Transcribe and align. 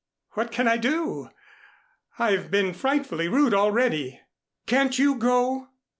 "What 0.31 0.51
can 0.51 0.67
I 0.67 0.77
do? 0.77 1.29
I've 2.17 2.49
been 2.49 2.73
frightfully 2.73 3.27
rude 3.27 3.53
already. 3.53 4.19
Can't 4.65 4.97
you 4.97 5.13
go?" 5.19 5.67